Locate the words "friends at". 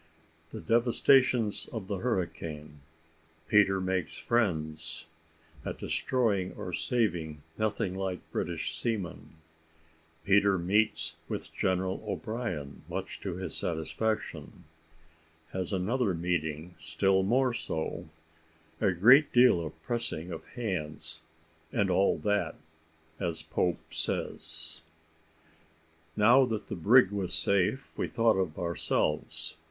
4.17-5.77